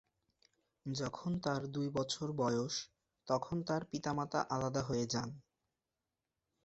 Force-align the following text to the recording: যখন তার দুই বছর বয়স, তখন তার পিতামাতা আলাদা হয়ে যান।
যখন 0.85 1.31
তার 1.39 1.61
দুই 1.67 1.87
বছর 1.89 2.27
বয়স, 2.33 2.75
তখন 3.27 3.57
তার 3.63 3.81
পিতামাতা 3.85 4.39
আলাদা 4.49 4.81
হয়ে 4.81 5.05
যান। 5.05 5.29